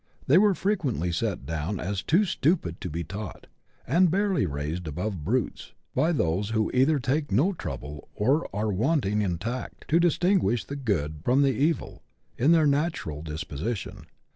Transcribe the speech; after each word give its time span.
They 0.25 0.37
are 0.37 0.55
frequently 0.55 1.11
set 1.11 1.45
down 1.45 1.79
as 1.79 2.01
too 2.01 2.25
stupid 2.25 2.81
to 2.81 2.89
be 2.89 3.03
taught, 3.03 3.45
and 3.85 4.09
barely 4.09 4.47
raised 4.47 4.87
above 4.87 5.23
brutes, 5.23 5.73
by 5.93 6.11
those 6.11 6.49
who 6.49 6.71
either 6.73 6.97
take 6.97 7.31
no 7.31 7.53
trouble, 7.53 8.07
or 8.15 8.49
are 8.51 8.71
wanting 8.71 9.21
in 9.21 9.37
tact, 9.37 9.85
to 9.89 9.99
distinguish 9.99 10.65
the 10.65 10.75
good 10.75 11.21
from 11.23 11.43
the 11.43 11.51
evil 11.53 12.01
in 12.35 12.51
their 12.51 12.65
natural 12.65 13.21
disposition. 13.21 14.07